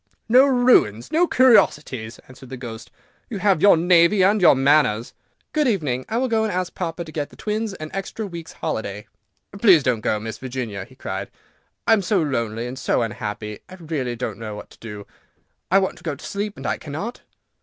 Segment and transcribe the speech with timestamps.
[0.27, 1.11] "No ruins!
[1.11, 2.89] no curiosities!" answered the Ghost;
[3.29, 5.13] "you have your navy and your manners."
[5.53, 8.53] "Good evening; I will go and ask papa to get the twins an extra week's
[8.53, 9.05] holiday."
[9.59, 11.29] "Please don't go, Miss Virginia," he cried;
[11.85, 15.05] "I am so lonely and so unhappy, and I really don't know what to do.
[15.69, 17.21] I want to go to sleep and I cannot."